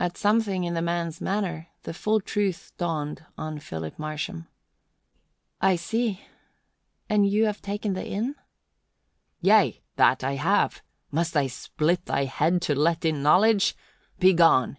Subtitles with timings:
[0.00, 4.48] At something in the man's manner, the full truth dawned on Philip Marsham.
[5.60, 6.22] "I see.
[7.08, 8.34] And you have taken the inn?"
[9.40, 10.82] "Yea, that I have!
[11.12, 13.76] Must I split thy head to let in knowledge?
[14.18, 14.76] Begone!"